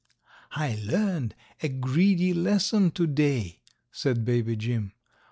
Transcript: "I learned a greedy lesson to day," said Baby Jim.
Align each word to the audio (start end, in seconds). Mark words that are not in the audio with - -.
"I 0.55 0.79
learned 0.83 1.35
a 1.61 1.69
greedy 1.69 2.33
lesson 2.33 2.89
to 2.89 3.05
day," 3.05 3.61
said 3.91 4.25
Baby 4.25 4.55
Jim. 4.55 4.93